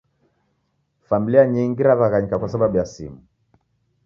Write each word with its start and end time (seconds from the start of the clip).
Familia 1.09 1.45
nyingi 1.47 1.83
raw'aghanyika 1.83 2.37
kwa 2.39 2.49
sababu 2.49 2.77
ya 2.77 2.85
simu 2.85 3.23